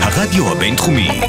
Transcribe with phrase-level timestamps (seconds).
[0.00, 1.20] הרדיו הבינתחומי,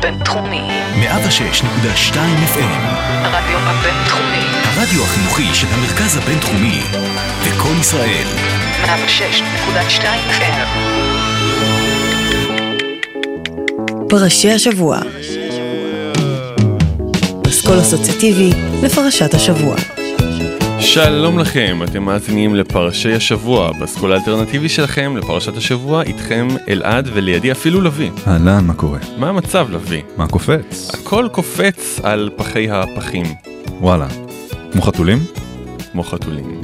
[0.00, 0.62] בינתחומי.
[1.02, 2.14] 106.2
[2.54, 2.80] FM,
[3.22, 4.44] הרדיו הבינתחומי.
[4.64, 6.80] הרדיו החינוכי של המרכז הבינתחומי,
[7.46, 8.26] לקום ישראל,
[8.84, 10.68] 106.2 FM.
[14.08, 14.98] פרשי השבוע.
[17.48, 18.50] אסכול אסוציאטיבי
[18.82, 19.76] לפרשת השבוע.
[20.80, 27.80] שלום לכם, אתם מאזינים לפרשי השבוע, באסכול האלטרנטיבי שלכם לפרשת השבוע, איתכם אלעד ולידי אפילו
[27.80, 28.10] לביא.
[28.26, 28.98] אהלן, מה קורה?
[29.18, 30.02] מה המצב לביא?
[30.16, 30.90] מה קופץ?
[30.94, 33.26] הכל קופץ על פחי הפחים,
[33.80, 34.06] וואלה.
[34.72, 35.18] כמו חתולים?
[35.92, 36.60] כמו חתולים.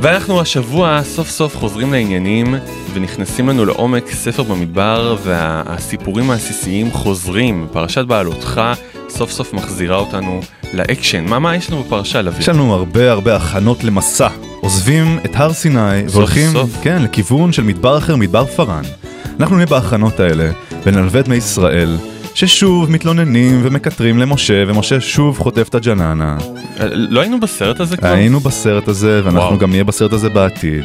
[0.00, 2.54] ואנחנו השבוע סוף סוף חוזרים לעניינים
[2.92, 7.66] ונכנסים לנו לעומק ספר במדבר והסיפורים העסיסיים חוזרים.
[7.72, 8.60] פרשת בעלותך
[9.08, 10.40] סוף סוף מחזירה אותנו
[10.72, 11.24] לאקשן.
[11.24, 12.40] מה מה יש לנו בפרשה לביא?
[12.40, 14.28] יש לנו הרבה הרבה הכנות למסע.
[14.60, 16.70] עוזבים את הר סיני והולכים, סוף.
[16.82, 18.82] כן, לכיוון של מדבר אחר, מדבר פארן.
[19.40, 20.50] אנחנו נהיה בהכנות האלה
[20.86, 21.96] ונלווה את בני ישראל,
[22.34, 26.38] ששוב מתלוננים ומקטרים למשה, ומשה שוב חוטף את הג'ננה.
[26.80, 28.08] אה, לא היינו בסרט הזה כבר?
[28.08, 29.58] היינו בסרט הזה, ואנחנו וואו.
[29.58, 30.84] גם נהיה בסרט הזה בעתיד.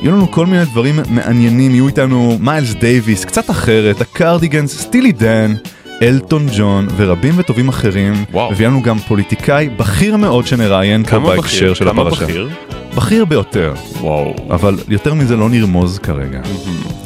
[0.00, 5.54] יהיו לנו כל מיני דברים מעניינים, יהיו איתנו מיילס דייוויס, קצת אחרת, הקרדיגנס, סטילי דן,
[6.02, 8.24] אלטון ג'ון ורבים וטובים אחרים.
[8.32, 8.56] וואו.
[8.56, 11.74] ויהיה לנו גם פוליטיקאי בכיר מאוד שנראיין פה בהקשר בכיר?
[11.74, 12.24] של כמה הפרשה.
[12.24, 12.48] בכיר?
[12.96, 14.34] בכיר ביותר, וואו.
[14.50, 16.40] אבל יותר מזה לא נרמוז כרגע.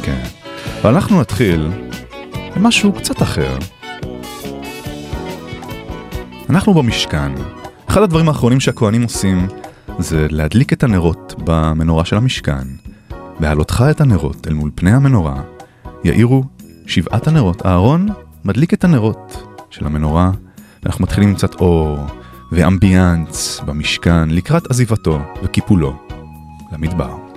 [0.02, 0.22] כן.
[0.82, 1.68] ואנחנו נתחיל
[2.56, 3.56] במשהו קצת אחר.
[6.50, 7.32] אנחנו במשכן.
[7.88, 9.46] אחד הדברים האחרונים שהכוהנים עושים
[9.98, 12.62] זה להדליק את הנרות במנורה של המשכן.
[13.40, 15.40] בהעלותך את הנרות אל מול פני המנורה,
[16.04, 16.44] יאירו
[16.86, 17.66] שבעת הנרות.
[17.66, 18.08] אהרון
[18.44, 20.30] מדליק את הנרות של המנורה,
[20.82, 22.06] ואנחנו מתחילים עם קצת אור
[22.52, 25.94] ואמביאנס במשכן לקראת עזיבתו וקיפולו
[26.72, 27.31] למדבר.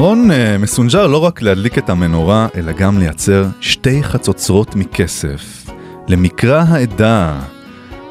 [0.00, 5.66] אהרון אה, מסונג'ר לא רק להדליק את המנורה, אלא גם לייצר שתי חצוצרות מכסף,
[6.08, 7.40] למקרא העדה,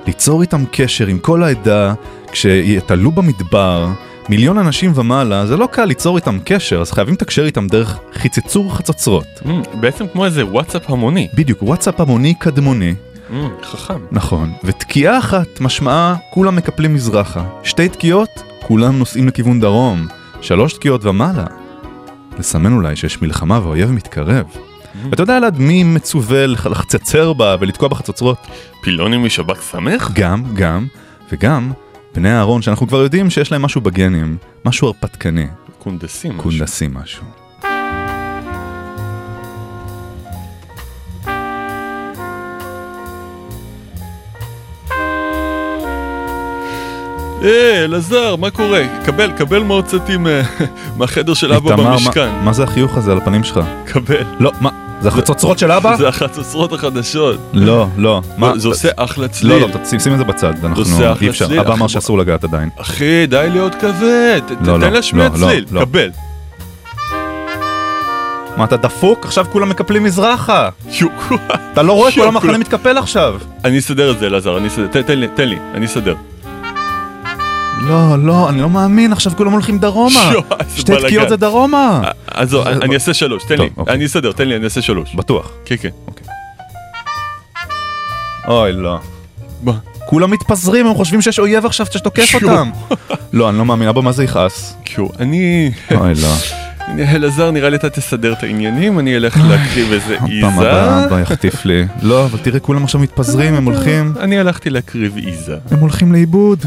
[0.07, 1.93] ליצור איתם קשר עם כל העדה,
[2.31, 3.87] כשיתעלו במדבר,
[4.29, 8.75] מיליון אנשים ומעלה, זה לא קל ליצור איתם קשר, אז חייבים לתקשר איתם דרך חיצצור
[8.75, 9.27] חצוצרות.
[9.43, 9.49] Mm,
[9.79, 11.27] בעצם כמו איזה וואטסאפ המוני.
[11.33, 12.95] בדיוק, וואטסאפ המוני קדמוני.
[13.31, 13.99] אמ, חכם.
[14.11, 17.43] נכון, ותקיעה אחת משמעה כולם מקפלים מזרחה.
[17.63, 20.07] שתי תקיעות, כולם נוסעים לכיוון דרום.
[20.41, 21.58] שלוש תקיעות ומעלה.
[22.39, 24.45] לסמן אולי שיש מלחמה והאויב מתקרב.
[25.09, 28.37] ואתה יודע אלעד מי מצווה לח- לחצצר בה ולתקוע בחצוצרות?
[28.81, 30.09] פילונים משב"כ סמך?
[30.13, 30.87] גם, גם,
[31.31, 31.71] וגם
[32.15, 35.47] בני אהרון שאנחנו כבר יודעים שיש להם משהו בגנים, משהו הרפתקני,
[35.79, 36.31] קונדסים.
[36.31, 36.43] משהו.
[36.43, 37.23] קונדסים משהו.
[47.43, 48.83] אה, אלעזר, מה קורה?
[49.05, 50.29] קבל, קבל הוצאתי מה-
[50.97, 52.29] מהחדר של אבא במשכן.
[52.43, 53.59] מה זה החיוך הזה על הפנים שלך?
[53.85, 54.23] קבל.
[54.39, 54.69] לא, מה?
[55.01, 55.95] זה החצוצרות של אבא?
[55.97, 57.39] זה החצוצרות החדשות.
[57.53, 58.21] לא, לא.
[58.55, 59.53] זה עושה אחלה צליל.
[59.53, 60.83] לא, לא, שים את זה בצד, אנחנו
[61.21, 62.69] אי אפשר, אבא אמר שאסור לגעת עדיין.
[62.77, 64.41] אחי, די להיות כבד.
[64.61, 65.65] לא, תן לא, להשמיע לא, לא, צליל.
[65.71, 65.81] לא.
[65.81, 66.09] קבל.
[68.57, 69.25] מה, אתה דפוק?
[69.25, 70.69] עכשיו כולם מקפלים מזרחה.
[71.73, 72.11] אתה לא רואה?
[72.11, 73.35] כל המחנה מתקפל עכשיו.
[73.65, 75.01] אני אסדר את זה, אלעזר, אני אסדר.
[75.01, 76.15] תן לי, תן לי, אני אסדר.
[77.87, 80.31] לא, לא, אני לא מאמין, עכשיו כולם הולכים דרומה.
[80.77, 80.91] שתי.
[81.05, 82.01] תקיעות זה דרומה.
[82.03, 83.69] אה, עזוב, זה- אני אעשה שלוש, תן לי.
[83.77, 83.93] אוקיי.
[83.93, 85.15] אני אסדר, תן לי, אני אעשה שלוש.
[85.15, 85.51] בטוח.
[85.65, 85.89] כן, כן.
[88.47, 88.99] אוי, לא.
[90.05, 92.35] כולם מתפזרים, הם חושבים שיש אויב עכשיו שתוקף.
[92.35, 92.69] אותם.
[93.33, 94.75] לא, אני לא מאמין, אבא, מה זה יכעס?
[94.83, 95.71] קיו, אני...
[95.95, 96.27] אוי, לא.
[96.87, 101.05] אני- אלעזר, נראה לי אתה תסדר את העניינים, אני אלך להקריב איזה פעם הבאה עיזה.
[101.07, 101.85] אבא יחטיף לי.
[102.01, 105.57] לא, אבל תראה, כולם עכשיו מתפזרים, הם הולכים, אני הלכתי להקריב עיזה.
[105.71, 106.65] הם הולכים לאיבוד.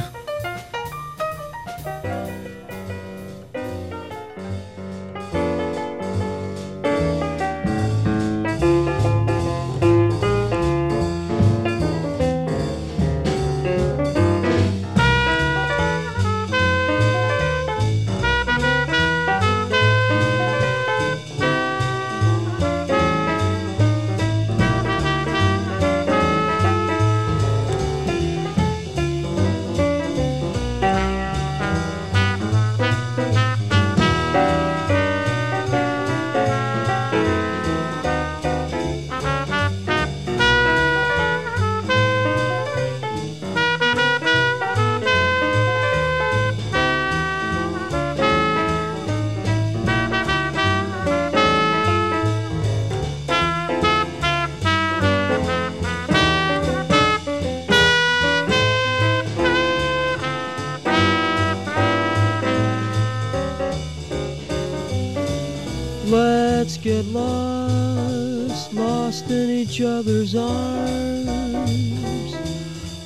[66.93, 72.35] Get lost, lost in each other's arms.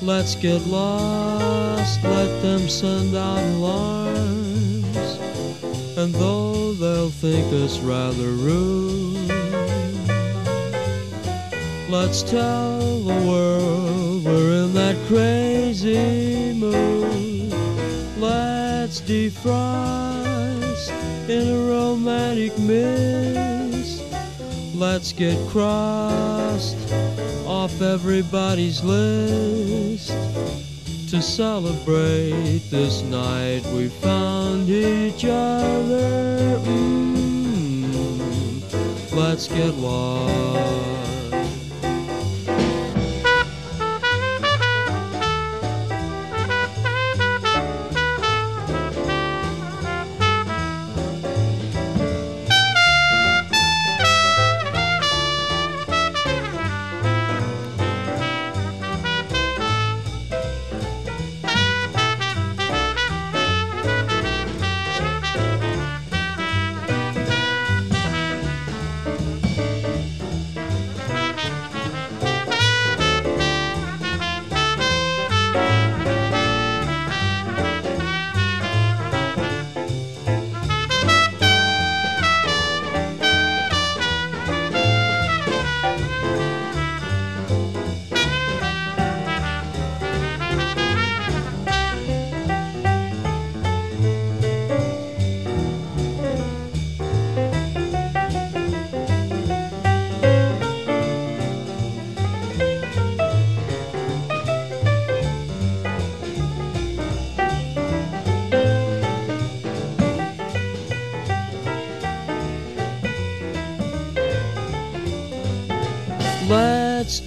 [0.01, 4.97] Let's get lost, let them send out alarms.
[5.97, 9.31] And though they'll think us rather rude,
[11.89, 17.53] let's tell the world we're in that crazy mood.
[18.19, 20.91] Let's defrost
[21.29, 23.26] in a romantic mist.
[24.77, 26.77] Let's get crossed
[27.47, 30.11] off everybody's list
[31.09, 36.59] to celebrate this night we found each other.
[36.63, 37.91] Mm,
[39.15, 40.96] let's get lost.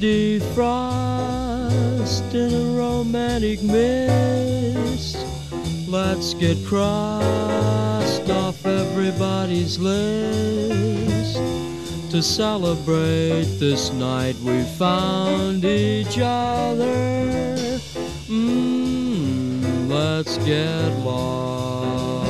[0.00, 1.20] Defrost
[2.32, 5.18] in a romantic mist.
[5.86, 11.36] Let's get crossed off everybody's list
[12.10, 17.78] to celebrate this night we found each other.
[18.28, 22.24] Mm, let's get lost.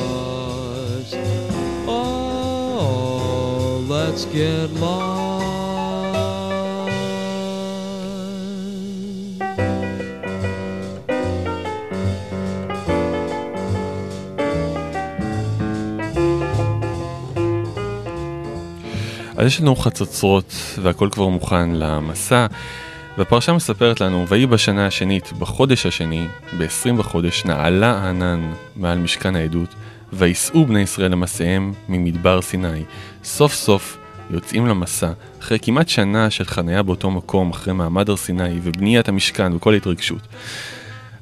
[1.87, 5.10] Oh, let's get lost.
[19.41, 22.47] אז יש לנו חצוצרות והכל כבר מוכן למסע,
[23.17, 29.75] והפרשה מספרת לנו, ויהי בשנה השנית, בחודש השני, ב-20 בחודש, נעלה הענן מעל משכן העדות,
[30.13, 32.83] וייסעו בני ישראל למסעיהם ממדבר סיני.
[33.23, 33.97] סוף סוף
[34.29, 39.53] יוצאים למסע, אחרי כמעט שנה של חניה באותו מקום, אחרי מעמד הר סיני ובניית המשכן
[39.53, 40.27] וכל ההתרגשות.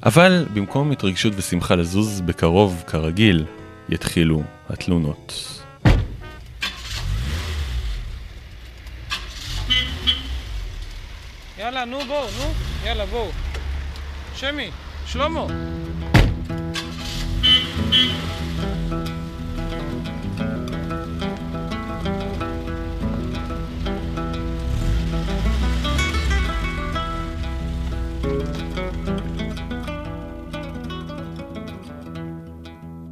[0.06, 3.44] אבל במקום התרגשות ושמחה לזוז בקרוב, כרגיל,
[3.88, 5.59] יתחילו התלונות.
[11.80, 12.52] יאללה, נו בואו, נו,
[12.84, 13.30] יאללה בואו.
[14.34, 14.70] שמי,
[15.06, 15.46] שלמה.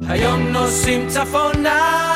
[0.07, 2.13] היום נוסעים צפונה,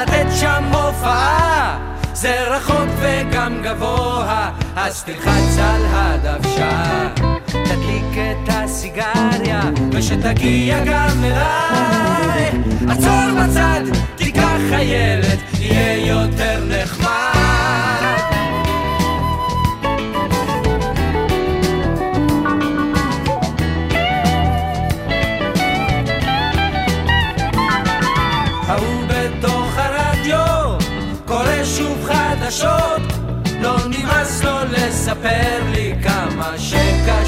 [0.00, 1.78] לתת שם הופעה.
[2.12, 7.08] זה רחוק וגם גבוה, אז תלחץ על הדוושה.
[7.46, 9.60] תדליק את הסיגריה,
[9.92, 12.50] ושתגיע גם אליי.
[12.88, 13.82] עצור בצד,
[14.16, 17.25] תיקח חיילת, יהיה יותר נחמד.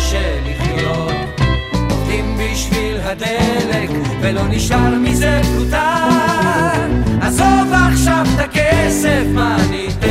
[0.08, 1.12] שקשה לחיות.
[1.90, 6.04] עובדים בשביל הדלק ולא נשאר מזה פלוטה
[7.22, 10.07] עזוב עכשיו את הכסף מה ניתן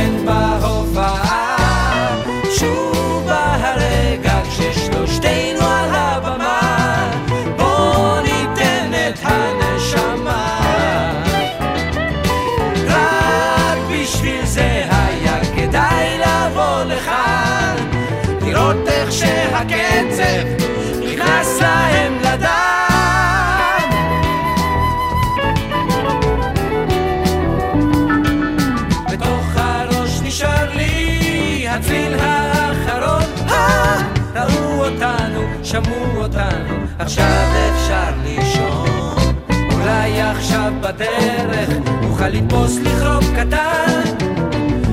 [35.68, 39.34] שמעו אותנו, עכשיו אפשר לישון.
[39.72, 41.68] אולי עכשיו בדרך
[42.02, 44.02] נוכל לתפוס לכרוב קטן.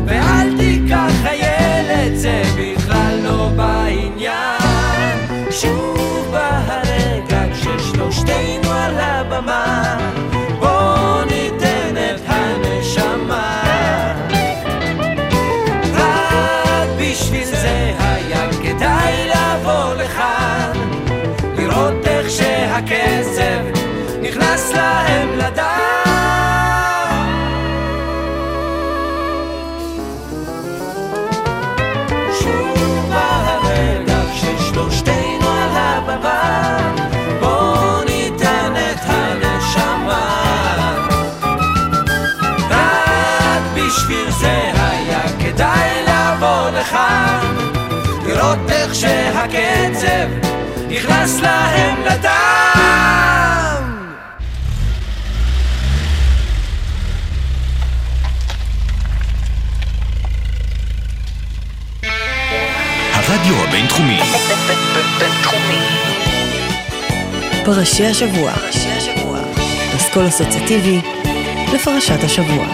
[0.06, 5.52] ואל תיקח חיילת, זה בכלל לא בעניין.
[5.52, 9.98] שוב הרגע כששלושתנו על הבמה
[49.00, 50.28] שהקצב
[50.90, 53.86] נכנס להם לדם
[63.14, 64.20] הרדיו הבינתחומי,
[65.20, 65.80] בינתחומי.
[67.66, 68.52] פרשי השבוע.
[69.96, 71.02] אסכול אסוציאטיבי
[71.74, 72.66] לפרשת השבוע.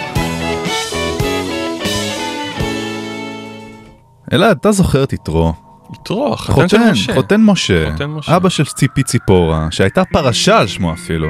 [4.33, 5.70] אלעד, אתה זוכר את יתרו?
[6.07, 7.13] של חותן, משה.
[7.13, 8.35] חותן משה, חותן משה.
[8.35, 11.27] אבא של ציפי ציפורה, שהייתה פרשה על שמו אפילו.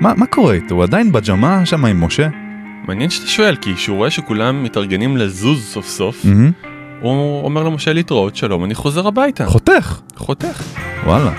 [0.00, 0.74] מה מה קורה איתו?
[0.74, 2.28] הוא עדיין בג'מה שם עם משה?
[2.88, 6.50] מעניין שאתה שואל, כי כשהוא רואה שכולם מתארגנים לזוז סוף סוף, מהמם.
[7.00, 9.46] הוא אומר למשה להתראות, שלום, אני חוזר הביתה.
[9.46, 10.62] חותך, חותך.
[11.04, 11.32] וואלה.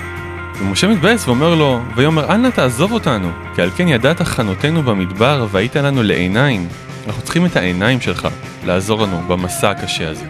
[0.60, 5.76] ומשה מתבאס ואומר לו, ויאמר, אנא תעזוב אותנו, כי על כן ידעת חנותנו במדבר, והיית
[5.76, 6.68] לנו לעיניים.
[7.06, 8.28] אנחנו צריכים את העיניים שלך,
[8.66, 10.26] לעזור לנו במסע הקשה הזה.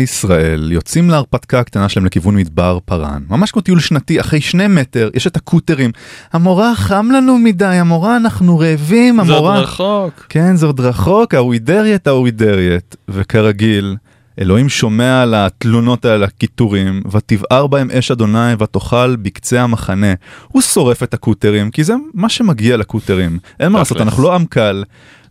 [0.00, 5.10] ישראל יוצאים להרפתקה הקטנה שלהם לכיוון מדבר פארן, ממש כמו טיול שנתי, אחרי שני מטר
[5.14, 5.90] יש את הקוטרים.
[6.32, 9.56] המורה חם לנו מדי, המורה אנחנו רעבים, זה המורה...
[9.56, 10.26] עוד רחוק.
[10.28, 12.96] כן, זה עוד רחוק, האוידריית, האוידריית.
[13.08, 13.96] וכרגיל,
[14.40, 20.14] אלוהים שומע על התלונות האלה, הקיטורים, ותבער בהם אש אדוני ותאכל בקצה המחנה.
[20.48, 23.38] הוא שורף את הקוטרים, כי זה מה שמגיע לקוטרים.
[23.60, 24.00] אין מה לעשות.
[24.00, 24.84] אנחנו לא עם קל,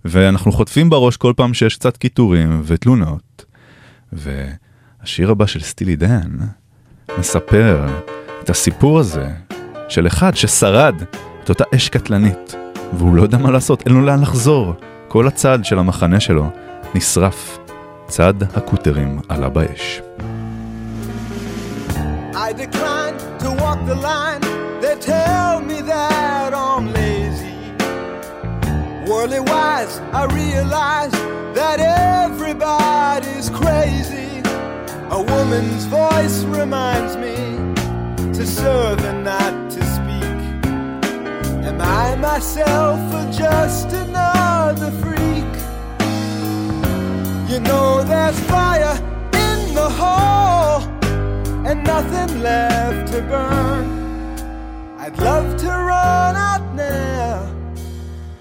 [0.05, 3.48] ואנחנו חוטפים בראש כל פעם שיש קצת קיטורים ותלונות.
[4.13, 6.29] והשיר הבא של סטילי דן
[7.17, 7.85] מספר
[8.43, 9.29] את הסיפור הזה
[9.89, 10.95] של אחד ששרד
[11.43, 12.55] את אותה אש קטלנית,
[12.93, 14.73] והוא לא יודע מה לעשות, אין לו לאן לחזור.
[15.07, 16.49] כל הצד של המחנה שלו
[16.95, 17.59] נשרף.
[18.07, 20.01] צד הקוטרים עלה באש.
[22.33, 24.41] I decline to walk the line.
[24.81, 25.78] They tell me
[29.09, 31.11] Worldly wise, I realize
[31.55, 34.43] that everybody's crazy.
[35.09, 37.35] A woman's voice reminds me
[38.33, 40.61] to serve and not to speak.
[41.65, 45.53] Am I myself or just another freak?
[47.49, 48.95] You know there's fire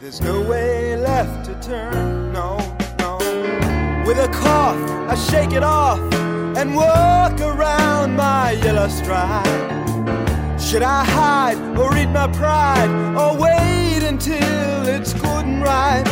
[0.09, 2.33] There's no way left to turn.
[2.33, 2.57] No,
[2.99, 3.19] no.
[4.07, 6.01] With a cough, I shake it off
[6.57, 9.45] and walk around my yellow stride.
[10.59, 16.07] Should I hide or eat my pride or wait until it's good and right?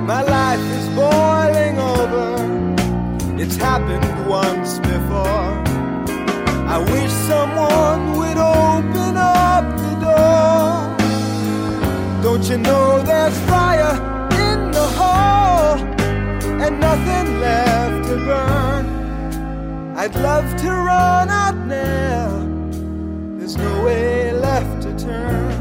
[0.00, 3.40] My life is boiling over.
[3.40, 5.52] It's happened once before.
[6.66, 9.45] I wish someone would open up.
[12.26, 13.94] Don't you know there's fire
[14.50, 15.78] in the hole
[16.60, 19.96] and nothing left to burn?
[19.96, 22.28] I'd love to run out now.
[23.38, 25.55] There's no way left to turn.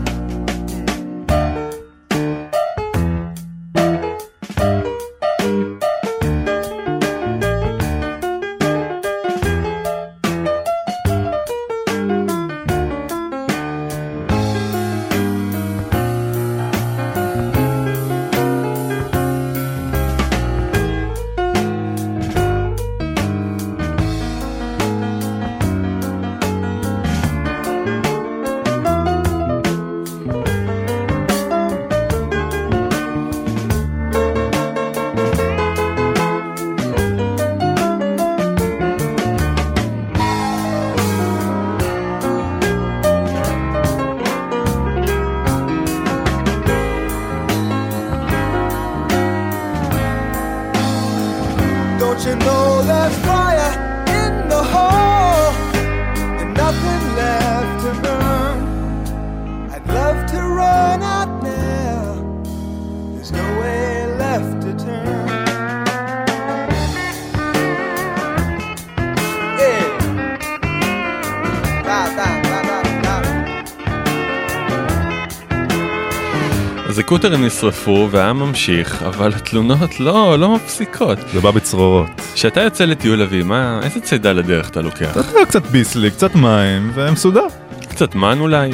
[77.06, 81.18] הקוטרים נשרפו והעם ממשיך, אבל התלונות לא, לא מפסיקות.
[81.34, 82.08] זה בא בצרורות.
[82.34, 85.12] כשאתה יוצא לטיול אבי, מה, איזה צידה לדרך אתה לוקח?
[85.12, 87.48] אתה יודע, קצת ביסלי, קצת מים, ומסודר.
[87.90, 88.72] קצת מן אולי?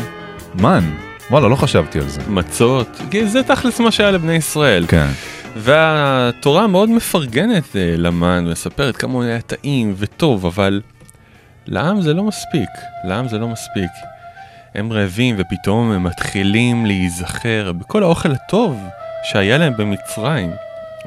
[0.56, 0.89] מן?
[1.32, 2.22] וואלה, לא חשבתי על זה.
[2.28, 3.02] מצות?
[3.26, 4.86] זה תכלס מה שהיה לבני ישראל.
[4.88, 5.10] כן.
[5.58, 10.82] והתורה מאוד מפרגנת אה, למן ומספרת כמה הוא היה טעים וטוב, אבל
[11.67, 12.70] לעם זה לא מספיק,
[13.04, 14.11] לעם זה לא מספיק.
[14.76, 18.78] הם רעבים ופתאום הם מתחילים להיזכר בכל האוכל הטוב
[19.24, 20.52] שהיה להם במצרים.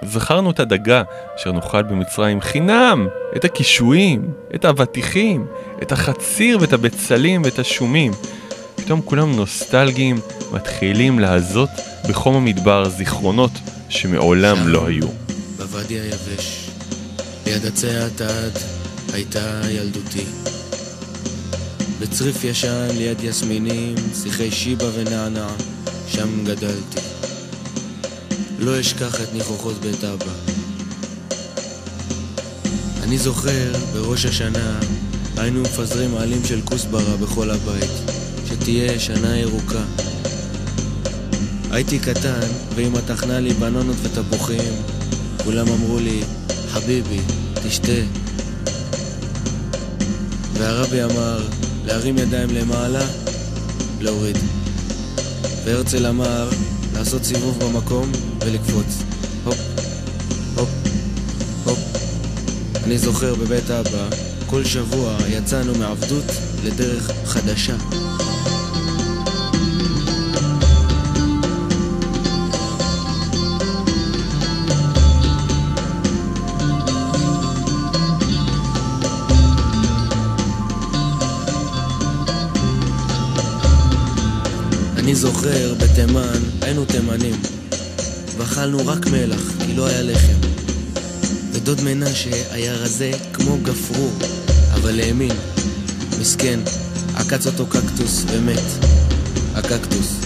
[0.02, 1.02] זכרנו את הדגה
[1.36, 5.46] אשר נאכל במצרים חינם, את הקישואים, את האבטיחים,
[5.82, 8.12] את החציר ואת הבצלים ואת השומים.
[8.74, 10.16] פתאום כולם נוסטלגיים,
[10.52, 11.70] מתחילים להזות
[12.08, 13.52] בחום המדבר זיכרונות
[13.88, 15.06] שמעולם לא היו.
[15.56, 16.70] בוואדי היבש,
[17.46, 18.50] ליד עצי האטד,
[19.12, 20.53] הייתה ילדותי.
[22.04, 25.48] בצריף ישן ליד יסמינים, שיחי שיבה ונענע,
[26.08, 27.00] שם גדלתי.
[28.58, 30.32] לא אשכח את ניחוחות בית אבא.
[33.02, 34.80] אני זוכר, בראש השנה,
[35.36, 37.90] היינו מפזרים עלים של כוסברה בכל הבית,
[38.48, 39.84] שתהיה שנה ירוקה.
[41.70, 44.72] הייתי קטן, ואמא טחנה לי בננות ותפוחים.
[45.44, 46.20] כולם אמרו לי,
[46.68, 47.20] חביבי,
[47.62, 48.02] תשתה.
[50.52, 51.42] והרבי אמר,
[51.86, 53.06] להרים ידיים למעלה,
[54.00, 54.36] להוריד.
[55.64, 56.48] והרצל אמר,
[56.94, 59.02] לעשות סיבוב במקום ולקפוץ.
[59.44, 59.58] הופ,
[60.56, 60.68] הופ,
[61.64, 61.78] הופ,
[62.84, 64.08] אני זוכר בבית אבא,
[64.46, 66.24] כל שבוע יצאנו מעבדות
[66.64, 67.76] לדרך חדשה.
[85.24, 87.34] זוכר בתימן, היינו תימנים,
[88.38, 90.38] ואכלנו רק מלח, כי לא היה לחם.
[91.52, 94.12] ודוד מנשה היה רזה כמו גפרור,
[94.74, 95.32] אבל האמין.
[96.20, 96.60] מסכן,
[97.14, 98.62] עקץ אותו קקטוס ומת.
[99.54, 100.20] הקקטוס.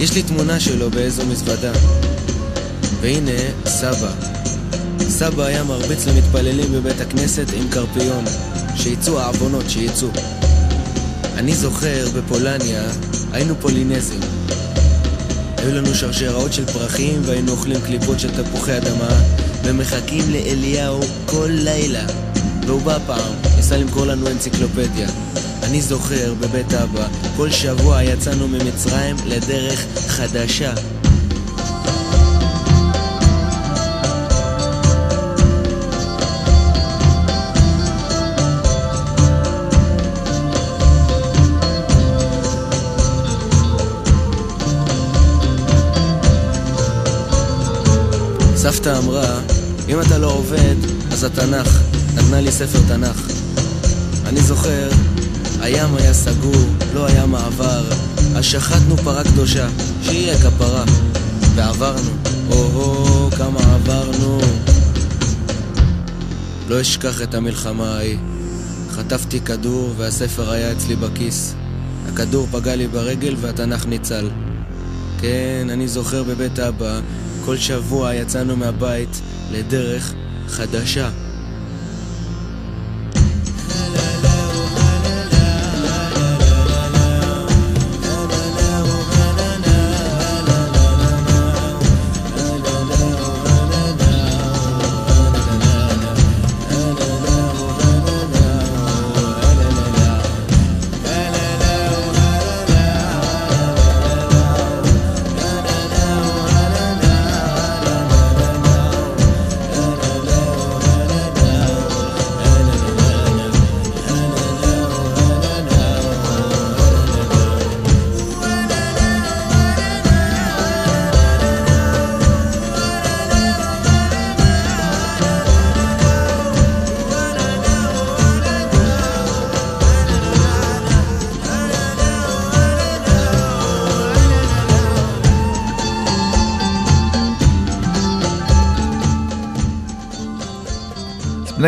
[0.00, 1.72] יש לי תמונה שלו באיזו מזוודה.
[3.00, 4.12] והנה, סבא.
[5.00, 8.24] סבא היה מרביץ למתפללים בבית הכנסת עם קרפיון.
[8.76, 10.08] שיצאו העוונות, שיצאו.
[11.36, 12.82] אני זוכר, בפולניה,
[13.32, 14.20] היינו פולינזים.
[15.56, 19.20] היו לנו שרשראות של פרחים והיינו אוכלים קליפות של תפוחי אדמה
[19.64, 22.04] ומחכים לאליהו כל לילה.
[22.66, 25.08] והוא בא פעם, ניסה למכור לנו אנציקלופדיה.
[25.62, 30.72] אני זוכר, בבית אבא, כל שבוע יצאנו ממצרים לדרך חדשה.
[48.62, 49.40] סבתא אמרה,
[49.88, 50.74] אם אתה לא עובד,
[51.12, 51.80] אז התנ"ך.
[52.14, 53.30] נתנה לי ספר תנ"ך.
[54.26, 54.90] אני זוכר,
[55.60, 57.84] הים היה סגור, לא היה מעבר,
[58.36, 59.68] אז שחטנו פרה קדושה,
[60.02, 60.84] שהיא הכפרה.
[61.54, 62.10] ועברנו,
[62.50, 64.40] או-הו, כמה עברנו.
[66.68, 68.18] לא אשכח את המלחמה ההיא.
[68.90, 71.54] חטפתי כדור והספר היה אצלי בכיס.
[72.08, 74.30] הכדור פגע לי ברגל והתנ"ך ניצל.
[75.20, 77.00] כן, אני זוכר בבית אבא,
[77.44, 79.20] כל שבוע יצאנו מהבית
[79.52, 80.14] לדרך
[80.48, 81.10] חדשה.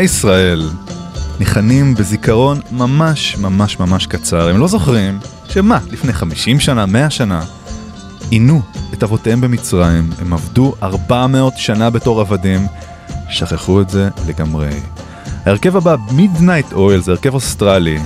[0.05, 0.71] ישראל
[1.41, 4.49] ניחנים בזיכרון ממש ממש ממש קצר.
[4.49, 7.43] הם לא זוכרים שמה, לפני 50 שנה, 100 שנה,
[8.31, 8.63] עינו
[8.93, 12.67] את אבותיהם במצרים, הם עבדו 400 שנה בתור עבדים,
[13.31, 14.69] שכחו את זה לגמרי.
[15.47, 17.99] ההרכב הבא, Midnight Oil, זה הרכב אוסטרלי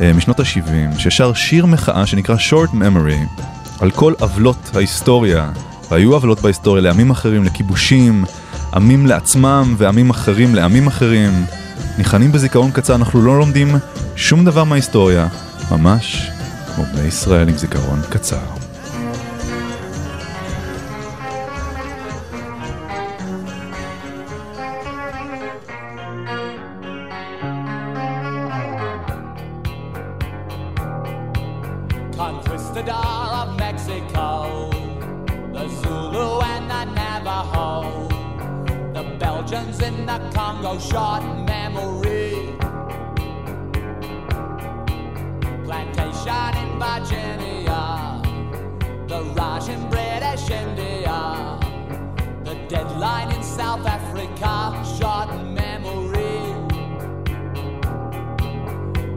[0.00, 3.42] אה, משנות ה-70, ששר שיר מחאה שנקרא Short Memory,
[3.80, 5.50] על כל עוולות ההיסטוריה,
[5.90, 8.24] והיו עוולות בהיסטוריה לעמים אחרים, לכיבושים,
[8.74, 11.44] עמים לעצמם ועמים אחרים לעמים אחרים.
[11.98, 13.76] ניחנים בזיכרון קצר, אנחנו לא לומדים
[14.16, 15.28] שום דבר מההיסטוריה,
[15.70, 16.30] ממש
[16.74, 18.38] כמו בני ישראל עם זיכרון קצר.
[32.18, 33.67] Conquistador of Mexico,
[39.50, 42.54] Belgians in the Congo, short memory.
[45.64, 48.20] Plantation in Virginia,
[49.06, 51.58] the Raj in British India,
[52.44, 56.52] the deadline in South Africa, short memory.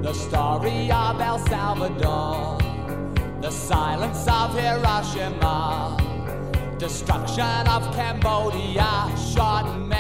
[0.01, 2.57] The story of El Salvador,
[3.41, 5.97] the silence of Hiroshima,
[6.77, 9.90] destruction of Cambodia, short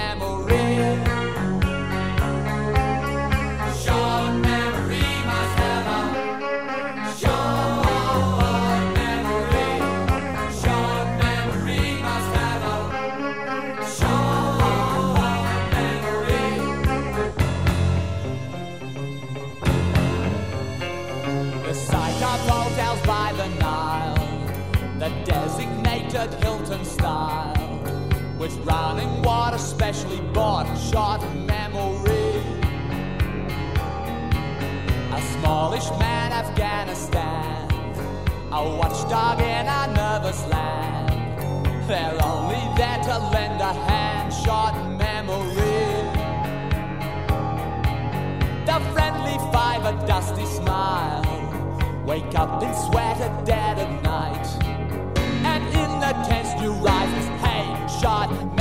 [28.59, 32.41] Running water, specially bought, short memory.
[35.11, 37.69] A smallish man, Afghanistan.
[38.51, 39.61] A watchdog in
[39.93, 41.09] nervous land.
[41.87, 45.87] They're only there to lend a hand, short memory.
[48.65, 51.23] The friendly five, a dusty smile.
[52.05, 54.47] Wake up and sweat at dead of night.
[55.51, 57.40] And in the tents, new rises
[58.01, 58.60] shot.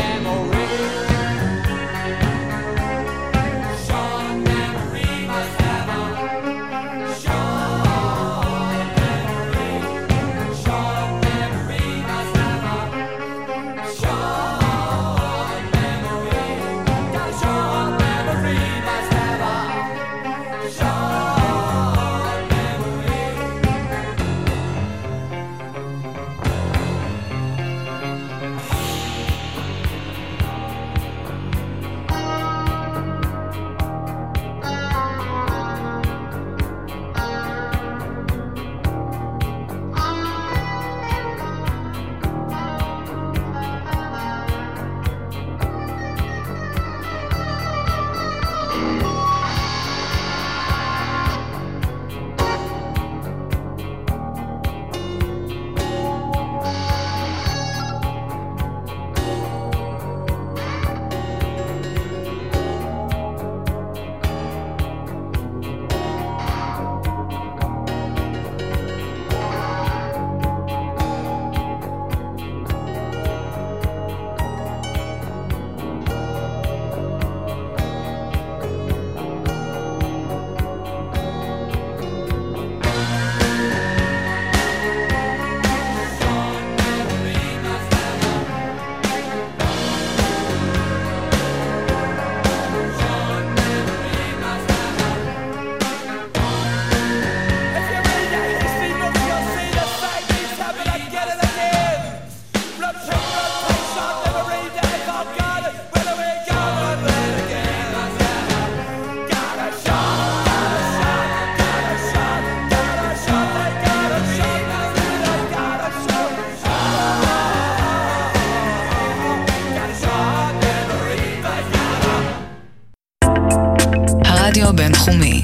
[124.90, 125.42] הבינתחומי.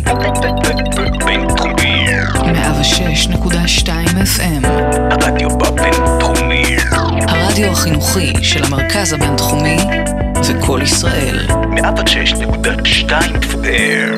[1.24, 2.06] בינתחומי.
[2.34, 4.66] 106.2 FM.
[5.10, 6.76] הרדיו הבינתחומי.
[7.28, 9.76] הרדיו החינוכי של המרכז הבינתחומי
[10.42, 11.46] זה קול ישראל.
[11.48, 13.10] 106.2
[13.42, 14.14] FM.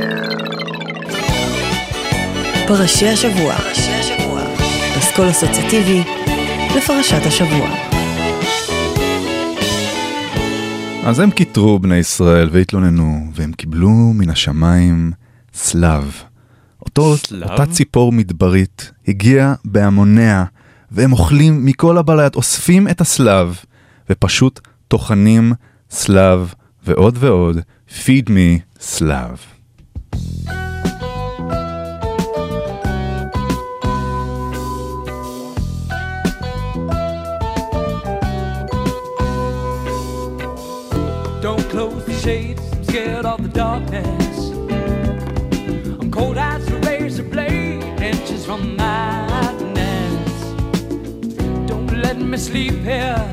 [2.67, 3.55] פרשי השבוע.
[4.99, 6.03] אסכול אסוציאטיבי
[6.77, 7.98] לפרשת השבוע.
[11.09, 15.13] אז הם קיטרו בני ישראל והתלוננו, והם קיבלו מן השמיים
[15.55, 16.23] סלב.
[16.81, 17.51] אותו, סלב?
[17.51, 20.45] אותה ציפור מדברית הגיעה בהמוניה,
[20.91, 23.57] והם אוכלים מכל הבלט, אוספים את הסלב,
[24.11, 25.53] ופשוט טוחנים
[25.91, 26.55] סלב
[26.87, 29.39] ועוד ועוד, feed me סלב.
[43.19, 44.51] Scared of the darkness.
[46.01, 50.33] I'm cold as a razor blade, inches from madness.
[51.67, 53.29] Don't let me sleep here,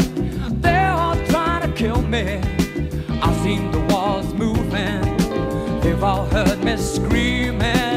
[0.62, 2.42] they're all trying to kill me.
[3.22, 5.02] I've seen the walls moving,
[5.82, 7.06] they've all heard me screaming.
[7.06, 7.95] Screaming,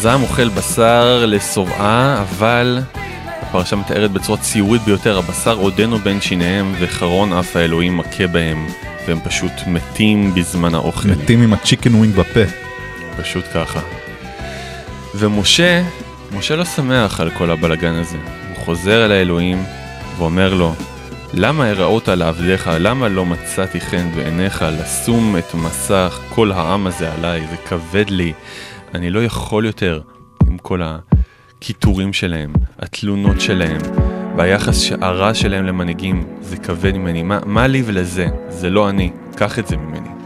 [0.00, 2.78] אז העם אוכל בשר לשובעה, אבל
[3.42, 8.66] הפרשה מתארת בצורה ציורית ביותר, הבשר עודנו בין שיניהם וחרון אף האלוהים מכה בהם,
[9.06, 11.08] והם פשוט מתים בזמן האוכל.
[11.08, 12.40] מתים עם ה chicken wing בפה.
[13.16, 13.80] פשוט ככה.
[15.14, 15.82] ומשה,
[16.32, 18.16] משה לא שמח על כל הבלגן הזה.
[18.48, 19.64] הוא חוזר אל האלוהים
[20.18, 20.74] ואומר לו,
[21.34, 27.40] למה הראות לעבדיך, למה לא מצאתי חן בעיניך לשום את מסך כל העם הזה עליי,
[27.50, 28.32] זה כבד לי,
[28.94, 30.00] אני לא יכול יותר
[30.46, 33.80] עם כל הקיטורים שלהם, התלונות שלהם,
[34.36, 38.26] והיחס הרע שלהם למנהיגים, זה כבד ממני, מה, מה לי ולזה?
[38.48, 40.19] זה לא אני, קח את זה ממני.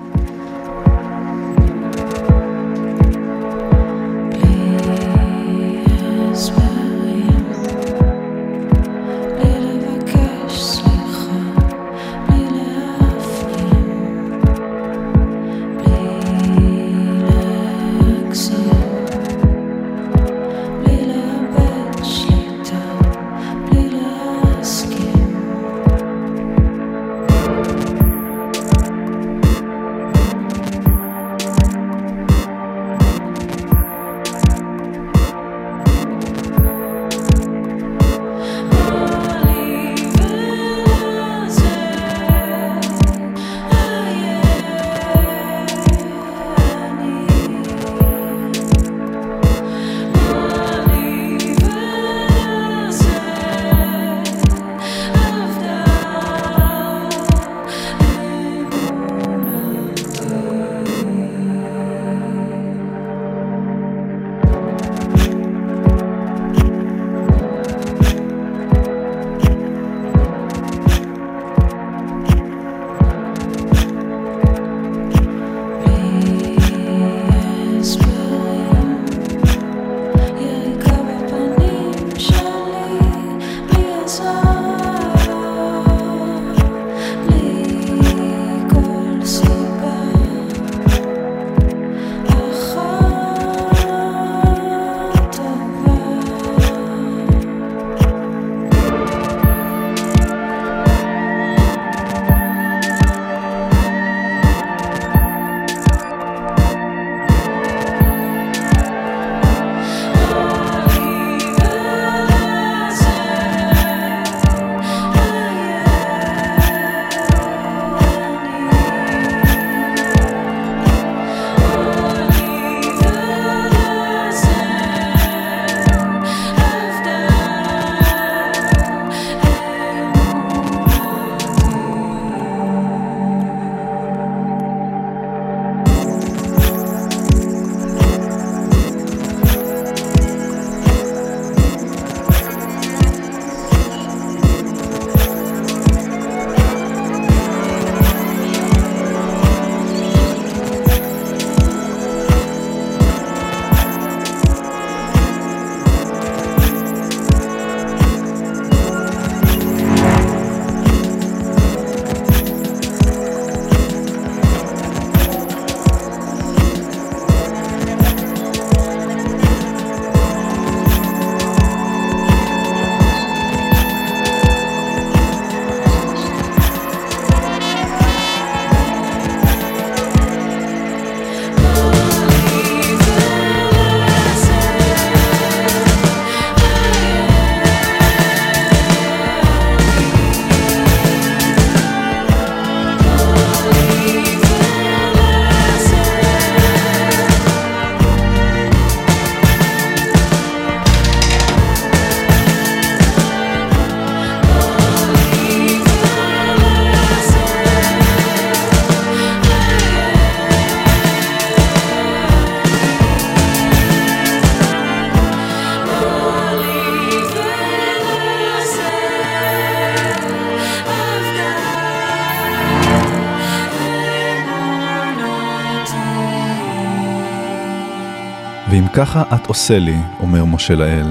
[228.97, 231.07] ככה את עושה לי, אומר משה לאל,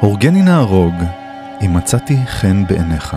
[0.00, 0.94] הורגני נהרוג,
[1.64, 3.16] אם מצאתי חן בעיניך.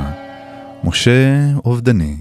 [0.83, 2.17] משה אובדני,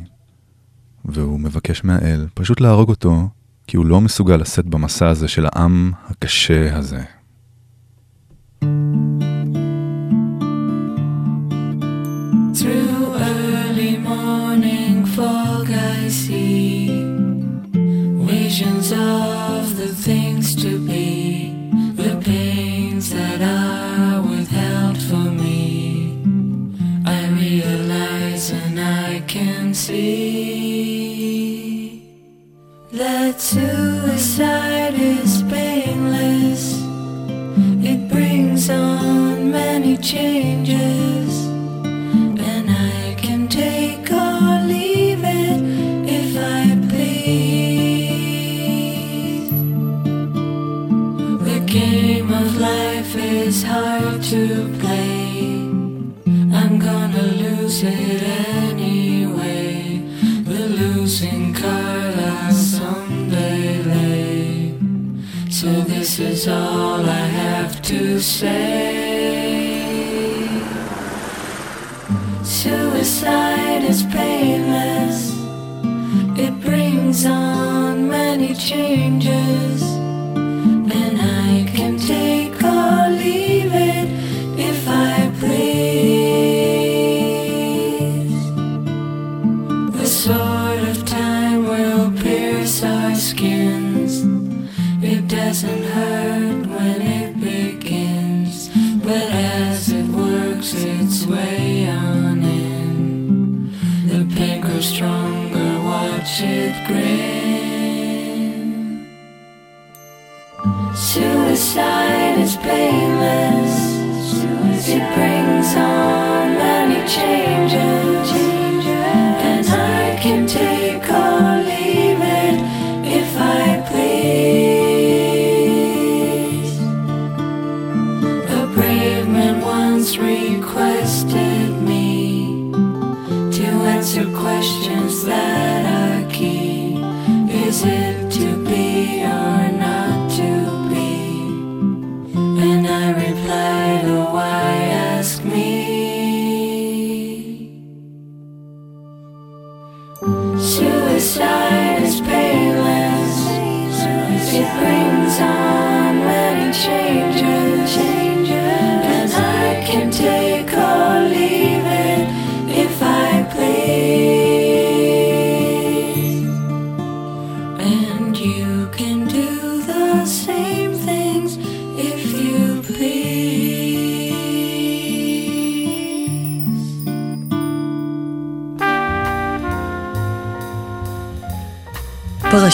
[1.05, 3.29] והוא מבקש מהאל פשוט להרוג אותו,
[3.67, 7.03] כי הוא לא מסוגל לשאת במסע הזה של העם הקשה הזה.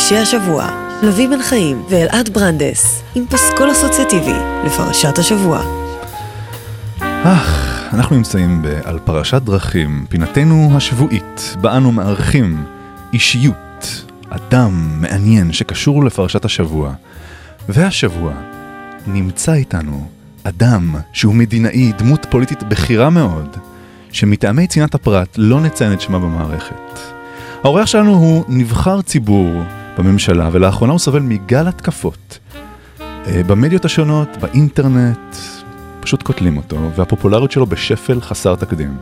[0.08, 0.68] פרשי השבוע,
[1.02, 4.34] לביא בן חיים ואלעד ברנדס, עם פסקול אסוציאטיבי
[4.66, 5.62] לפרשת השבוע.
[7.00, 12.64] אך, אנחנו נמצאים על פרשת דרכים, פינתנו השבועית, בה אנו מארחים
[13.12, 16.92] אישיות, אדם מעניין שקשור לפרשת השבוע.
[17.68, 18.32] והשבוע
[19.06, 20.06] נמצא איתנו
[20.44, 23.56] אדם שהוא מדינאי, דמות פוליטית בכירה מאוד,
[24.12, 26.98] שמטעמי צנעת הפרט לא נציין את שמה במערכת.
[27.64, 29.62] האורח שלנו הוא נבחר ציבור
[29.98, 32.38] בממשלה, ולאחרונה הוא סובל מגל התקפות
[33.00, 35.36] אה, במדיות השונות, באינטרנט,
[36.00, 38.96] פשוט קוטלים אותו, והפופולריות שלו בשפל חסר תקדים.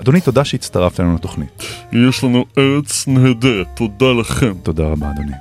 [0.00, 1.62] אדוני, תודה שהצטרפת אלינו לתוכנית.
[1.92, 4.52] יש לנו ארץ נהדרת, תודה לכם.
[4.62, 5.32] תודה רבה, אדוני.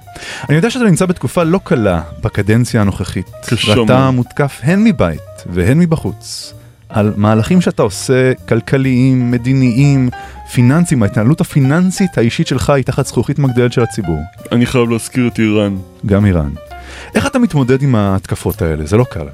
[0.50, 3.32] אני יודע שאתה נמצא בתקופה לא קלה בקדנציה הנוכחית.
[3.46, 4.14] קשה ואתה מאוד.
[4.14, 6.54] מותקף הן מבית והן מבחוץ,
[6.90, 10.10] על מהלכים שאתה עושה, כלכליים, מדיניים,
[10.52, 14.22] פיננסיים, ההתנהלות הפיננסית האישית שלך היא תחת זכוכית מגדלת של הציבור.
[14.52, 15.76] אני חייב להזכיר את איראן.
[16.06, 16.50] גם איראן.
[17.16, 18.86] איך אתה מתמודד עם ההתקפות האלה?
[18.86, 19.28] זה לא קל.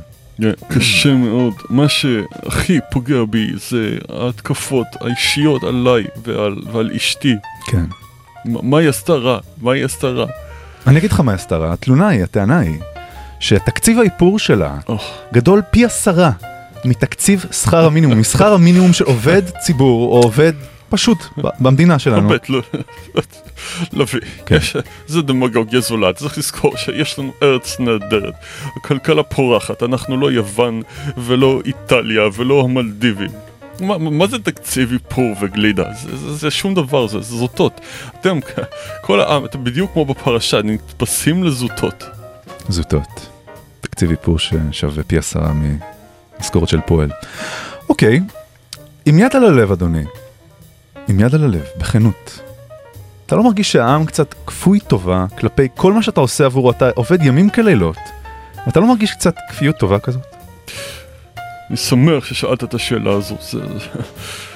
[0.67, 1.53] קשה מאוד.
[1.69, 7.35] מה שהכי פוגע בי זה ההתקפות האישיות עליי ועל, ועל אשתי.
[7.65, 7.85] כן.
[8.45, 9.39] מה היא עשתה רע?
[9.61, 10.25] מה היא עשתה רע?
[10.87, 12.79] אני אגיד לך מה היא עשתה רע, התלונה היא, הטענה היא,
[13.39, 14.77] שתקציב האיפור שלה
[15.33, 16.31] גדול פי עשרה
[16.85, 20.53] מתקציב שכר המינימום, משכר המינימום של עובד ציבור או עובד
[20.89, 21.17] פשוט
[21.59, 22.27] במדינה שלנו.
[22.27, 22.61] באמת, לא...
[23.93, 24.57] לביא, כן.
[25.07, 28.33] זה דמגוגיה זולה, צריך לזכור שיש לנו ארץ נהדרת,
[28.75, 30.81] הכלכלה פורחת, אנחנו לא יוון
[31.17, 33.31] ולא איטליה ולא המלדיבים.
[33.79, 35.93] מה, מה זה תקציב איפור וגלידה?
[35.93, 37.81] זה, זה, זה שום דבר, זה, זה זוטות.
[38.19, 38.39] אתם,
[39.01, 42.03] כל העם, אתם בדיוק כמו בפרשה, נתפסים לזוטות.
[42.69, 43.27] זוטות.
[43.81, 45.49] תקציב איפור ששווה פי עשרה
[46.41, 47.09] ממשכורת של פועל.
[47.89, 48.19] אוקיי,
[49.05, 50.03] עם יד על הלב, אדוני,
[51.07, 52.39] עם יד על הלב, בכנות.
[53.25, 57.23] אתה לא מרגיש שהעם קצת כפוי טובה כלפי כל מה שאתה עושה עבורו, אתה עובד
[57.23, 57.97] ימים כלילות,
[58.65, 60.21] ואתה לא מרגיש קצת כפיות טובה כזאת?
[61.69, 63.35] אני שמח ששאלת את השאלה הזו.
[63.41, 63.59] זה,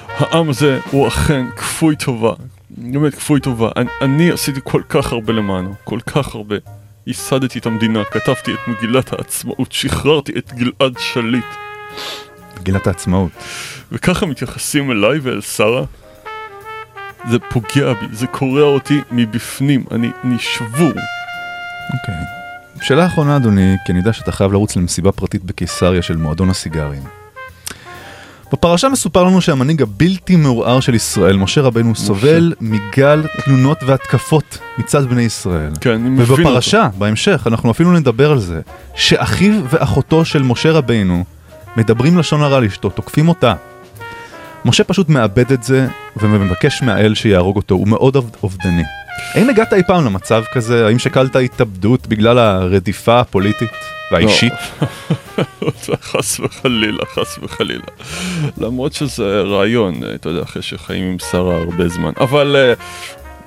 [0.08, 2.34] העם הזה הוא אכן כפוי טובה.
[2.70, 3.70] באמת כפוי טובה.
[3.76, 6.56] אני, אני עשיתי כל כך הרבה למענו, כל כך הרבה.
[7.08, 11.64] ייסדתי את המדינה, כתבתי את מגילת העצמאות, שחררתי את גלעד שליט.
[12.60, 13.32] מגילת העצמאות.
[13.91, 15.84] וככה מתייחסים אליי ואל שרה?
[17.30, 20.93] זה פוגע בי, זה קורע אותי מבפנים, אני, אני שבור.
[21.93, 22.16] אוקיי.
[22.82, 27.04] שאלה אחרונה אדוני, כי אני יודע שאתה חייב לרוץ למסיבה פרטית בקיסריה של מועדון הסיגרים.
[28.54, 35.06] בפרשה מסופר לנו שהמנהיג הבלתי מעורער של ישראל, משה רבנו, סובל מגל תלונות והתקפות מצד
[35.10, 35.72] בני ישראל.
[35.82, 36.34] כן, אני מבין אותו.
[36.34, 38.62] ובפרשה, בהמשך, אנחנו אפילו נדבר על זה,
[38.96, 41.24] שאחיו ואחותו של משה רבנו
[41.78, 43.53] מדברים לשון הרע לאשתו, תוקפים אותה.
[44.65, 48.84] משה פשוט מאבד את זה ומבקש מהאל שיהרוג אותו, הוא מאוד אוב- אובדני.
[49.34, 50.88] האם הגעת אי פעם למצב כזה?
[50.88, 53.69] האם שקלת התאבדות בגלל הרדיפה הפוליטית
[54.11, 54.53] והאישית?
[55.61, 55.71] לא,
[56.11, 57.84] חס וחלילה, חס וחלילה.
[58.57, 62.11] למרות שזה רעיון, אה, אתה יודע, אחרי שחיים עם שרה הרבה זמן.
[62.19, 62.73] אבל...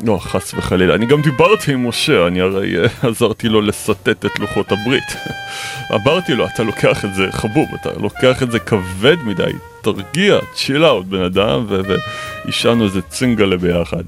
[0.04, 0.94] לא, חס וחלילה.
[0.94, 5.16] אני גם דיברתי עם משה, אני הרי אה, עזרתי לו לסטט את לוחות הברית.
[5.94, 10.84] אמרתי לו, אתה לוקח את זה חבוב, אתה לוקח את זה כבד מדי, תרגיע, צ'יל
[10.84, 14.02] אאוט בן אדם, ואישנו איזה צינגלה ביחד.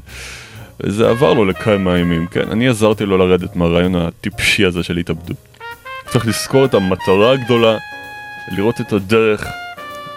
[0.81, 5.37] וזה עבר לו לכמה ימים, כן, אני עזרתי לו לרדת מהרעיון הטיפשי הזה של התאבדות.
[6.07, 7.77] צריך לזכור את המטרה הגדולה,
[8.53, 9.45] לראות את הדרך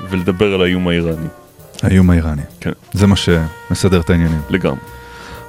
[0.10, 1.28] ולדבר על האיום האיראני.
[1.84, 2.42] האיום האיראני.
[2.60, 2.72] כן.
[2.94, 4.42] זה מה שמסדר את העניינים.
[4.50, 4.80] לגמרי.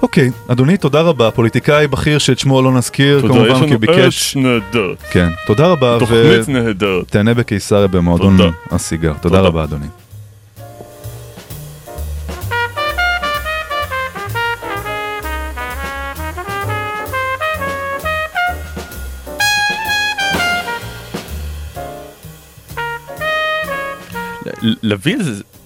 [0.05, 1.30] אוקיי, אדוני, תודה רבה.
[1.30, 3.96] פוליטיקאי בכיר שאת שמו לא נזכיר, תודה, יש כמובן לנו כי ביקש...
[3.98, 5.02] ארץ נהדרת.
[5.11, 5.96] כן, תודה רבה.
[5.98, 7.09] תוכנית נהדרת.
[7.09, 8.50] תהנה בקיסריה במועדון תודה.
[8.70, 9.12] הסיגר.
[9.12, 9.40] תודה תודה.
[9.40, 9.86] רבה, אדוני.
[24.62, 25.16] ל- לביא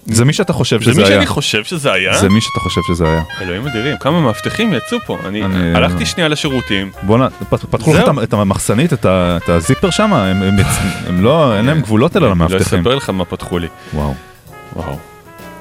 [0.08, 0.14] זה...
[0.14, 1.14] זה מי שאתה חושב זה שזה מי היה.
[1.14, 2.18] שאני חושב שזה היה?
[2.18, 3.22] זה מי שאתה חושב שזה היה.
[3.40, 5.18] אלוהים אדירים, כמה מאבטחים יצאו פה.
[5.26, 5.42] אני
[5.74, 6.90] הלכתי שנייה לשירותים.
[7.02, 7.28] בואנה,
[7.70, 8.02] פתחו לך.
[8.22, 9.06] את המחסנית, את
[9.48, 10.58] הזיפר שם, הם-
[11.20, 12.78] לא, אין להם גבולות אלה לא למאבטחים.
[12.80, 13.66] אספר לך מה פתחו לי.
[13.94, 14.14] וואו.
[14.76, 14.98] וואו.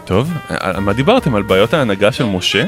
[0.06, 1.36] טוב, על מה דיברתם?
[1.36, 2.64] על בעיות ההנהגה של משה?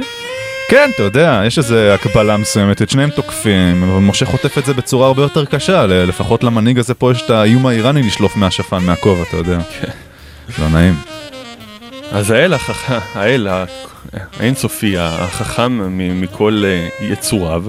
[0.69, 4.73] כן, אתה יודע, יש איזו הקבלה מסוימת, את שניהם תוקפים, אבל משה חוטף את זה
[4.73, 9.21] בצורה הרבה יותר קשה, לפחות למנהיג הזה פה יש את האיום האיראני לשלוף מהשפן, מהכובע,
[9.29, 9.57] אתה יודע.
[10.59, 10.95] לא נעים.
[12.11, 12.91] אז האל, החכ...
[13.15, 13.47] האל
[14.39, 17.63] האינסופי, החכם מכל אה, יצוריו,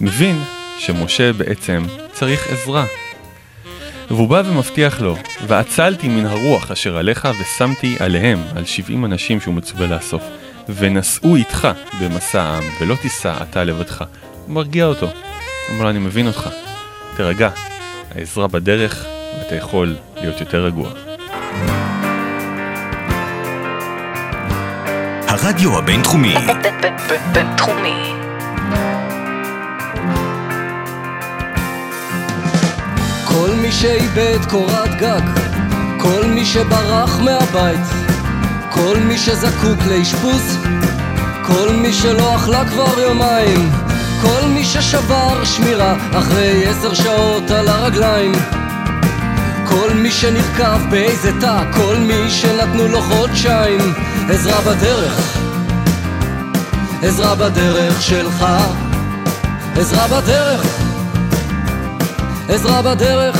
[0.00, 0.42] מבין
[0.78, 2.84] שמשה בעצם צריך עזרה.
[4.10, 5.16] והוא בא ומבטיח לו,
[5.46, 10.22] ועצלתי מן הרוח אשר עליך ושמתי עליהם, על שבעים אנשים שהוא מצווה לאסוף,
[10.68, 11.68] ונשאו איתך
[12.00, 14.04] במסע העם, ולא תישא אתה לבדך.
[14.46, 15.08] הוא מרגיע אותו.
[15.68, 16.48] אומר לו, אני מבין אותך,
[17.16, 17.50] תירגע,
[18.14, 19.04] העזרה בדרך,
[19.38, 21.11] ואתה יכול להיות יותר רגוע.
[25.32, 26.34] הרדיו הבינתחומי,
[27.32, 28.14] בינתחומי.
[33.24, 35.20] כל מי שאיבד קורת גג,
[35.98, 37.86] כל מי שברח מהבית,
[38.70, 40.58] כל מי שזקוק לאשפוז,
[41.46, 43.70] כל מי שלא אכלה כבר יומיים,
[44.22, 48.32] כל מי ששבר שמירה אחרי עשר שעות על הרגליים,
[49.72, 53.94] כל מי שנרקב באיזה תא, כל מי שנתנו לו חודשיים,
[54.30, 55.38] עזרה בדרך,
[57.02, 58.46] עזרה בדרך שלך,
[59.76, 60.82] עזרה בדרך.
[62.48, 63.36] עזרה בדרך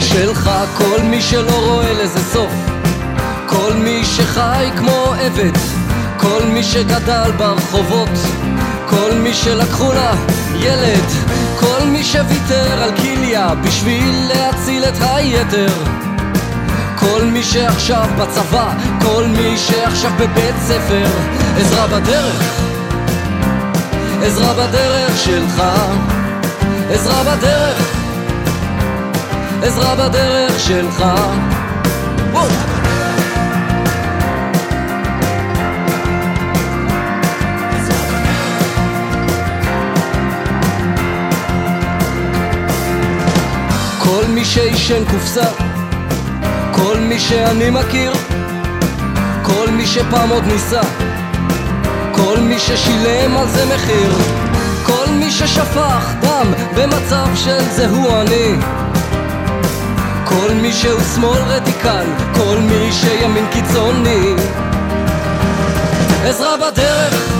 [0.00, 2.52] שלך כל מי שלא רואה לזה סוף
[3.46, 5.58] כל מי שחי כמו עבד
[6.16, 8.08] כל מי שגדל ברחובות
[8.90, 10.14] כל מי שלקחו לה
[10.54, 11.04] ילד
[11.60, 15.72] כל מי שוויתר על כליה בשביל להציל את היתר
[16.98, 18.72] כל מי שעכשיו בצבא
[19.02, 21.06] כל מי שעכשיו בבית ספר
[21.56, 22.60] עזרה בדרך
[24.22, 25.62] עזרה בדרך שלך
[26.90, 27.96] עזרה בדרך,
[29.62, 31.04] עזרה בדרך שלך.
[44.34, 45.46] מי שעישן קופסה,
[46.72, 48.12] כל מי שאני מכיר,
[49.42, 50.80] כל מי שפעם עוד ניסה,
[52.12, 54.12] כל מי ששילם על זה מחיר.
[54.86, 58.54] כל מי ששפך דם במצב של זה הוא אני
[60.24, 64.34] כל מי שהוא שמאל רדיקל, כל מי שימין קיצוני
[66.24, 67.32] עזרה בדרך,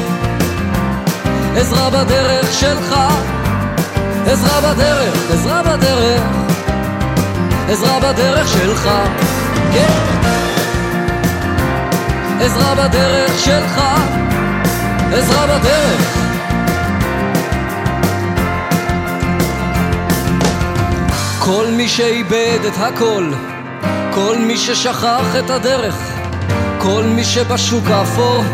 [1.56, 2.94] עזרה בדרך שלך
[4.26, 6.53] עזרה בדרך, עזרה בדרך
[7.68, 8.90] עזרה בדרך שלך,
[9.72, 9.92] כן.
[12.40, 13.80] עזרה בדרך שלך,
[15.12, 16.18] עזרה בדרך.
[21.38, 23.32] כל מי שאיבד את הכל,
[24.14, 25.96] כל מי ששכח את הדרך,
[26.78, 28.44] כל מי שבשוק האפור,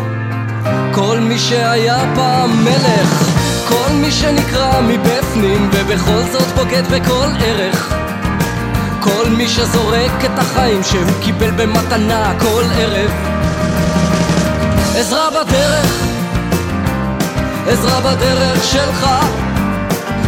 [0.91, 3.23] כל מי שהיה פעם מלך,
[3.69, 8.00] כל מי שנקרע מבפנים ובכל זאת בוגד בכל ערך.
[9.01, 13.11] כל מי שזורק את החיים שהוא קיבל במתנה כל ערב.
[14.95, 15.91] עזרה בדרך,
[17.67, 19.07] עזרה בדרך שלך.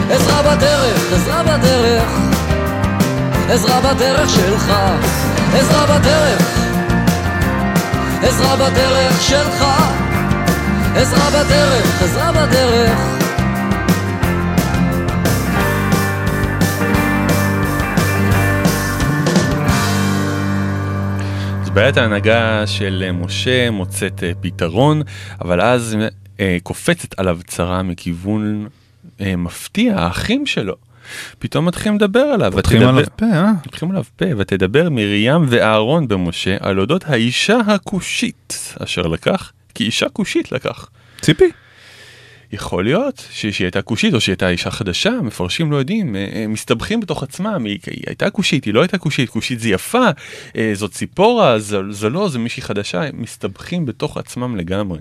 [0.09, 2.23] עזרה בדרך, עזרה בדרך
[3.49, 4.73] עזרה בדרך שלך.
[5.53, 6.63] עזרה בדרך
[8.23, 9.65] עזרה בדרך שלך.
[10.95, 13.12] עזרה בדרך, עזרה בדרך.
[21.73, 25.01] בעיית ההנהגה של אה, משה מוצאת אה, פתרון,
[25.41, 25.97] אבל אז
[26.39, 28.67] אה, קופצת עליו צרה מכיוון
[29.19, 30.75] מפתיע, האחים שלו.
[31.39, 32.53] פתאום מתחילים לדבר עליו.
[32.57, 33.51] מתחילים עליו פה, אה?
[33.65, 40.09] מתחילים עליו פה, ותדבר מרים ואהרון במשה על אודות האישה הכושית, אשר לקח, כי אישה
[40.09, 40.89] כושית לקח.
[41.21, 41.51] ציפי?
[42.53, 46.47] יכול להיות שהיא הייתה כושית או שהיא הייתה אישה חדשה, מפרשים לא יודעים, אה, אה,
[46.47, 50.09] מסתבכים בתוך עצמם, היא, היא הייתה כושית, היא לא הייתה כושית, כושית זה יפה,
[50.57, 54.99] אה, זאת ציפורה, זה, זה לא, זה מישהי חדשה, הם מסתבכים בתוך עצמם לגמרי.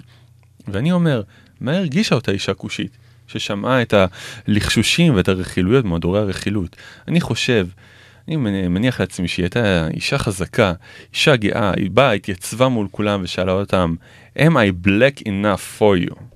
[0.69, 1.23] ואני אומר,
[1.61, 2.97] מה הרגישה אותה אישה כושית,
[3.27, 3.95] ששמעה את
[4.49, 6.77] הלחשושים ואת הרכילויות, מהדורי הרכילות?
[7.09, 7.67] אני חושב,
[8.29, 8.37] אני
[8.69, 10.73] מניח לעצמי שהיא הייתה אישה חזקה,
[11.15, 13.95] אישה גאה, היא באה, התייצבה מול כולם ושאלה אותם,
[14.39, 16.32] am I black enough for you?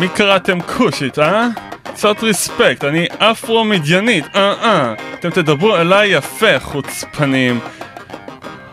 [0.00, 1.48] מי קראתם כושית, אה?
[1.82, 4.94] קצת ריספקט, אני אפרו-מדיינית, אה אה.
[5.14, 7.60] אתם תדברו אליי יפה, חוצפנים.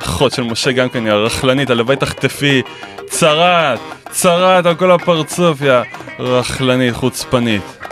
[0.02, 2.62] אחות של משה גם כן, יא רכלנית, הלוואי תחטפי.
[3.10, 5.82] צרת, צרת על כל הפרצוף, יא
[6.20, 7.85] רכלנית, חוצפנית.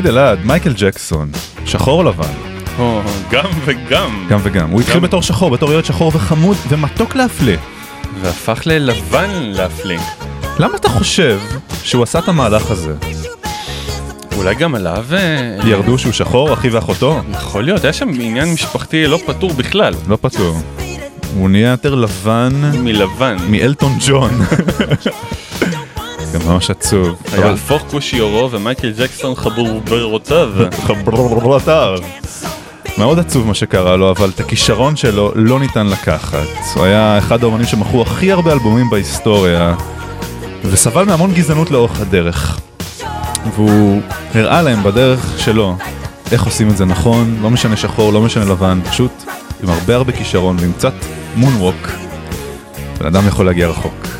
[0.00, 1.30] תגיד אלעד, מייקל ג'קסון,
[1.66, 2.32] שחור לבן?
[3.30, 4.26] גם וגם.
[4.28, 4.70] גם וגם.
[4.70, 7.56] הוא התחיל בתור שחור, בתור ילד שחור וחמוד ומתוק להפליא.
[8.20, 9.98] והפך ללבן להפליא.
[10.58, 11.40] למה אתה חושב
[11.82, 12.94] שהוא עשה את המהלך הזה?
[14.36, 15.04] אולי גם עליו...
[15.12, 17.20] אה, ירדו שהוא שחור, אחי ואחותו?
[17.32, 19.94] יכול להיות, היה שם עניין משפחתי לא פתור בכלל.
[20.08, 20.60] לא פתור.
[21.34, 22.70] הוא נהיה יותר לבן...
[22.78, 23.36] מלבן.
[23.48, 24.30] מאלטון ג'ון.
[26.34, 27.22] גם ממש עצוב.
[27.32, 30.50] היה אלפוך כושי אורו ומייקל ג'קסון חברותיו.
[30.86, 31.98] חברותיו.
[32.98, 36.46] מאוד עצוב מה שקרה לו, אבל את הכישרון שלו לא ניתן לקחת.
[36.74, 39.74] הוא היה אחד האומנים שמכרו הכי הרבה אלבומים בהיסטוריה,
[40.64, 42.60] וסבל מהמון גזענות לאורך הדרך.
[43.54, 44.00] והוא
[44.34, 45.76] הראה להם בדרך שלו
[46.32, 49.12] איך עושים את זה נכון, לא משנה שחור, לא משנה לבן, פשוט
[49.62, 50.94] עם הרבה הרבה כישרון ועם קצת
[51.36, 51.88] מונווק,
[52.98, 54.19] בן אדם יכול להגיע רחוק.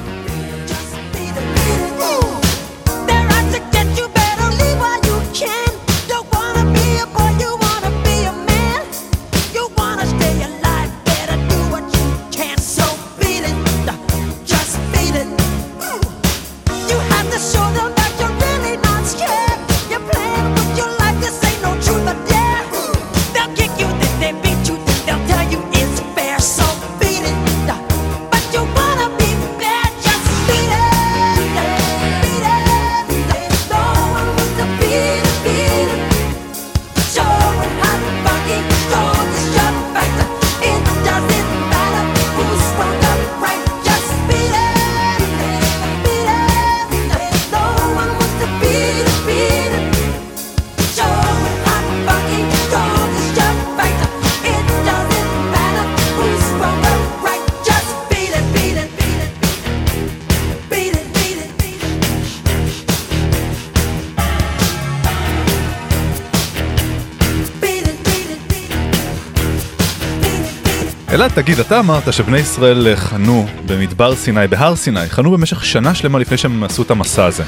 [71.12, 76.18] אלעד, תגיד, אתה אמרת שבני ישראל חנו במדבר סיני, בהר סיני, חנו במשך שנה שלמה
[76.18, 77.44] לפני שהם עשו את המסע הזה.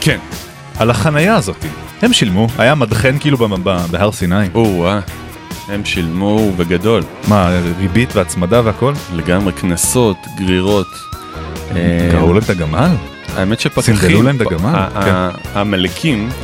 [0.00, 0.18] כן.
[0.78, 1.64] על החנייה הזאת.
[2.02, 2.46] הם שילמו?
[2.58, 3.38] היה מדחן כאילו
[3.90, 4.48] בהר סיני?
[4.54, 5.00] או-אה,
[5.68, 7.02] הם שילמו בגדול.
[7.28, 8.94] מה, ריבית והצמדה והכל?
[9.14, 10.88] לגמרי, קנסות, גרירות.
[11.76, 12.90] אה, קראו להם את הגמל?
[13.36, 14.86] האמת שפקחים, סנדלו להם את הגמל?
[15.04, 15.14] כן.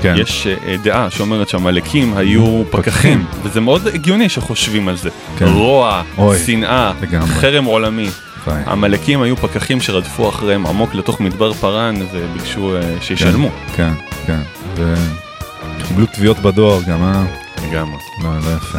[0.03, 0.14] כן.
[0.18, 5.11] יש אה, דעה שאומרת שהעמלקים היו פקחים, וזה מאוד הגיוני שחושבים על זה.
[5.39, 5.47] כן.
[5.47, 6.03] רוע,
[6.47, 6.93] שנאה.
[7.41, 8.09] חרם עולמי.
[8.47, 13.51] העמלקים היו פקחים שרדפו אחריהם עמוק לתוך מדבר פארן וביקשו אה, שישלמו.
[13.76, 13.93] כן,
[14.26, 14.41] כן.
[14.74, 17.24] וקיבלו תביעות בדואר גם, אה?
[17.68, 17.99] לגמרי.
[18.22, 18.78] לא, לא יפה.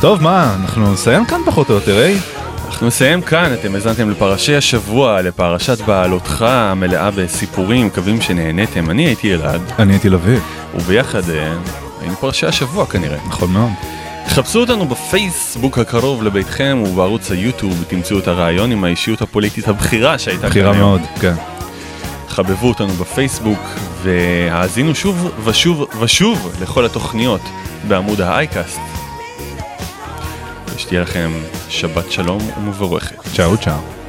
[0.00, 2.41] טוב, מה, אנחנו נסיים כאן פחות או יותר, אה?
[2.82, 8.90] אנחנו נסיים כאן, אתם האזנתם לפרשי השבוע, לפרשת בעלותך המלאה בסיפורים, מקווים שנהניתם.
[8.90, 9.60] אני הייתי אלעד.
[9.78, 10.38] אני הייתי לביא.
[10.74, 11.52] וביחד אה,
[12.00, 13.18] היינו פרשי השבוע כנראה.
[13.26, 13.70] נכון מאוד.
[14.28, 20.48] חפשו אותנו בפייסבוק הקרוב לביתכם ובערוץ היוטיוב תמצאו את הרעיון עם האישיות הפוליטית הבכירה שהייתה
[20.48, 20.78] בחירה היום.
[20.78, 21.34] מאוד, כן.
[22.28, 23.60] חבבו אותנו בפייסבוק
[24.02, 27.42] והאזינו שוב ושוב ושוב לכל התוכניות
[27.88, 28.91] בעמוד האייקאסט.
[30.74, 31.30] ושתהיה לכם
[31.68, 33.16] שבת שלום ומבורכת.
[33.36, 34.01] צ'או צ'או.